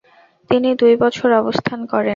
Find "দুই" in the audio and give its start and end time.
0.81-0.93